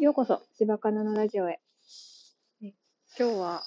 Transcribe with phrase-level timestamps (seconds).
[0.00, 1.60] ようこそ、柴かなのラジオへ。
[2.62, 2.72] 今
[3.18, 3.62] 日は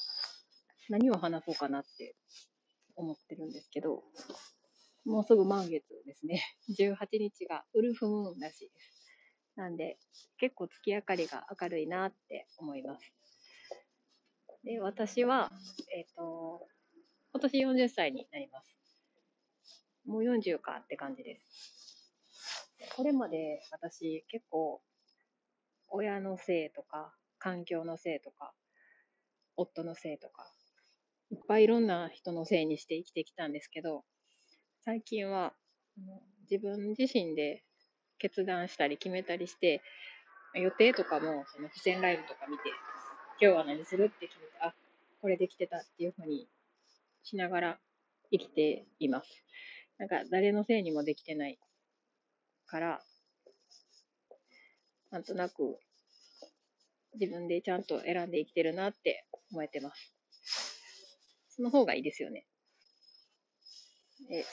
[0.89, 2.15] 何を話そうかなって
[2.96, 4.02] 思ってるんですけど、
[5.05, 6.41] もうすぐ満月ですね。
[6.75, 9.04] 18日がウルフムーンらしいです。
[9.55, 9.99] なんで、
[10.39, 13.13] 結構月明かりが明るいなって思います。
[14.63, 15.52] で、私は、
[15.96, 16.68] えっ、と、
[17.31, 18.76] 今年40歳になります。
[20.05, 22.12] もう40かって感じです。
[22.95, 24.81] これまで私結構
[25.95, 28.52] 親のせいとか、環境のせいとか、
[29.55, 30.48] 夫のせいとか、
[31.30, 34.04] いっぱいいろんな人のせいにして生きてきたんですけど、
[34.84, 35.54] 最近は
[36.49, 37.63] 自分自身で
[38.18, 39.82] 決断したり決めたりして、
[40.55, 42.63] 予定とかもその付箋ライブとか見て、
[43.40, 44.73] 今日は何するって決めて、あ、
[45.21, 46.48] これできてたっていうふうに
[47.21, 47.80] しながら
[48.32, 49.30] 生きています。
[49.99, 51.60] なんか誰のせいにもできてない
[52.66, 52.99] から、
[55.13, 55.77] なんとなく
[57.20, 60.15] 自分でちゃんと選んで生きてるなって思えてます。
[61.49, 62.48] その方がいいですよね。
[64.27, 64.43] で、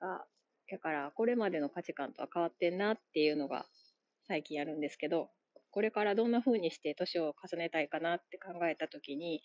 [0.00, 0.26] なんか、
[0.70, 3.64] だからこれまでの価値観とは変わってんなっていうのが
[4.26, 5.30] 最近あるんですけど、
[5.70, 9.40] これからどんな風にして年を重ねたいかなって考えた時に、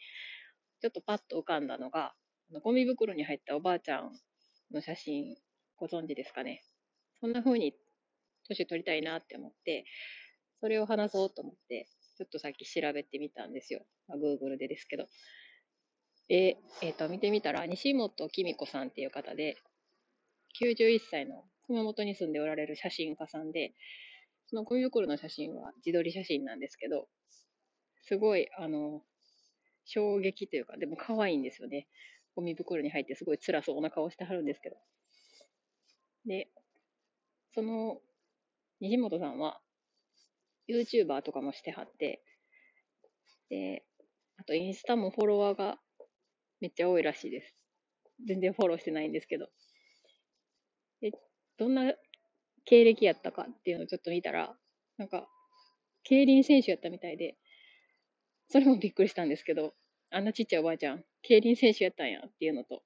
[0.82, 2.14] ちょっとパッと浮かんだのが、
[2.52, 4.12] あのゴミ袋に入ったおばあちゃん
[4.74, 5.38] の写真
[5.78, 6.62] ご存知ですかね。
[7.22, 7.74] そんな風に
[8.48, 9.86] 年取りたいなって思って、
[10.60, 13.86] それを話そうと思って、ちょっとさっき調べてみたんですよ。
[14.08, 15.08] まあ、Google でですけど。
[16.28, 19.58] で、えっ、と、見てみたら、西本きみ子さんっていう方で、
[20.62, 23.74] 91歳の熊本に住んでおられる写真家さんで、
[24.48, 27.08] そのゴミ袋の写真は自撮り写真なんですけど、
[28.04, 29.02] すごい、あの、
[29.86, 31.88] 衝撃というか、でも可愛いんですよね。
[32.36, 34.78] ゴミ袋に入ってすごい辛そうな顔してはるんですけど。
[36.26, 36.50] で、
[37.54, 38.02] その
[38.84, 39.62] 西本さんは
[40.70, 42.22] YouTuber とかもしてはって、
[43.50, 43.86] で、
[44.38, 45.78] あとインスタもフォロワーが
[46.60, 47.56] めっちゃ多いらしいです。
[48.28, 49.48] 全然フォローしてないんですけど。
[51.00, 51.12] で、
[51.58, 51.94] どんな
[52.66, 54.54] 経歴やったかっていうのをちょっと見たら、
[54.98, 55.30] なんか、
[56.04, 57.38] 競輪選手やったみたいで、
[58.50, 59.74] それもびっくりしたんですけど、
[60.12, 62.84] あんなちっちゃいおばあちゃん、競輪選手やったんやっていうのと、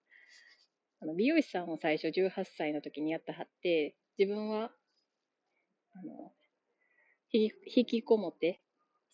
[0.99, 4.71] あの美容師さんを最初18歳の時にやったはって、自分は、
[7.45, 8.61] 引きこもって、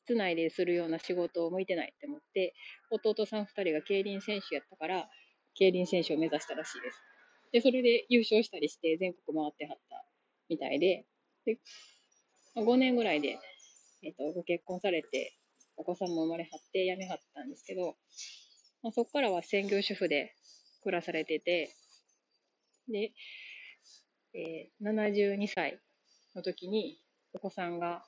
[0.06, 2.54] 室内でするような仕事を向いてないって思って、
[2.92, 5.10] 弟さん2人が競輪選手やったから、
[5.56, 7.02] 競輪選手を目指したらしいです。
[7.52, 10.06] で、それで優勝したりして全国回ってはった
[10.50, 11.06] みたいで、
[11.46, 11.60] で、
[12.56, 13.40] 5年ぐらいで、
[14.02, 15.38] えっ、と、ご結婚されて、
[15.78, 17.96] お子さんも生まれはって辞めはったんですけど、
[18.82, 20.36] まあ、そこからは専業主婦で
[20.84, 21.74] 暮らされてて、
[22.88, 23.14] で、
[24.36, 25.80] えー72歳
[26.36, 27.00] の時に
[27.34, 28.04] お子さんが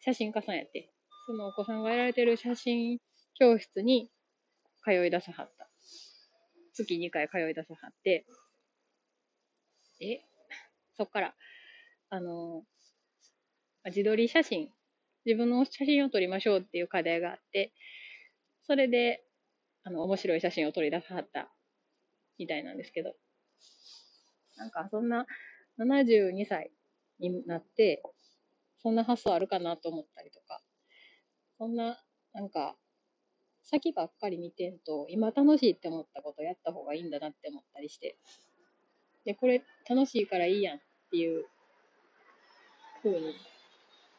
[0.00, 0.90] 写真家さんやって、
[1.26, 2.98] そのお子さんがやられてる写真
[3.38, 4.10] 教室に
[4.84, 5.68] 通い出さはった。
[6.74, 8.26] 月2回通い出さはって、
[10.00, 10.20] え、
[10.96, 11.34] そっから、
[12.10, 12.64] あの、
[13.86, 14.70] 自撮り写真、
[15.24, 17.72] 自分の写真を撮りましょうっていう課題があって、
[18.66, 19.24] それで、
[19.84, 21.50] あの、面白い写真を撮り出さはった。
[22.38, 23.14] みたいなんですけど、
[24.56, 25.26] なんかそんな
[25.78, 26.70] 72歳
[27.18, 28.02] になって、
[28.86, 30.62] そんな発想あるかなと思ったりとか、
[31.58, 31.98] そんな、
[32.32, 32.76] なんか、
[33.64, 38.16] 先ばっかり見てんと、今楽しいって思ったことやった方がいいんだなって思ったりして、
[39.24, 40.80] で、これ楽しいからいいやんっ
[41.10, 41.46] ていう
[43.02, 43.34] 風に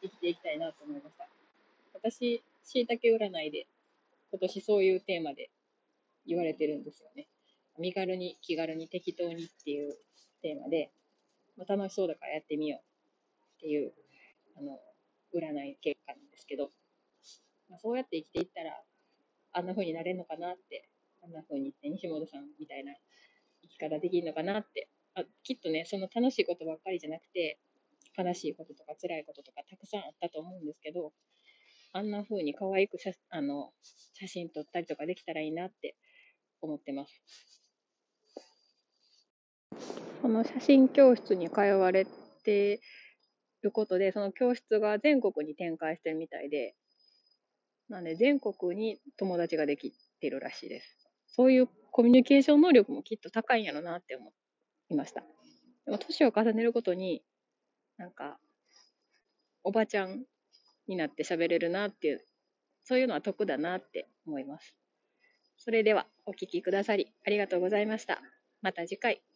[0.02, 1.26] 生きていきたいなと思いました。
[1.94, 3.68] 私、しいたけ占いで、
[4.30, 5.48] 今年そういうテーマで
[6.26, 7.26] 言われてるんですよね。
[7.78, 9.96] 身軽に、気軽に、適当にっていう
[10.42, 10.92] テーマで、
[11.56, 12.80] まあ、楽しそうだからやってみよう
[13.58, 13.92] っていう、
[14.58, 14.78] あの、
[15.34, 16.70] 占い結果なんですけど、
[17.68, 18.82] まあ、そうやって生きていったら、
[19.52, 20.88] あんな風になれるのかなって、
[21.22, 22.92] あんな風に言って、西本さんみたいな
[23.62, 27.58] 生き方できるのかなって、あきっとね、その楽しいことばっかりじゃなくて、
[28.16, 31.12] 悲しいこととか辛いこととかたくさんあったと思うんですけど、
[31.92, 33.70] あんな風に可愛く写あの
[34.14, 35.96] 写真撮ったりとかできたらいいなって
[36.60, 37.22] 思ってます。
[40.20, 42.06] この写真教室に通われ
[42.42, 42.80] て
[43.62, 46.74] ることで、その教室が全国に展開してるみたいで、
[47.88, 50.96] なんで全国に友達ができてるらしいです。
[51.26, 54.32] そういうコミュニケーション能力もきっと高いんやろなって思
[54.90, 55.22] いました。
[55.84, 57.22] でも年を重ねるごとに、
[57.96, 58.38] なんか、
[59.64, 60.24] おばちゃん
[60.86, 62.24] になって喋れるなっていう、
[62.84, 64.76] そういうのは得だなって思います。
[65.56, 68.20] それでは、お聞きくださりありがとうございました。
[68.62, 69.27] また次回。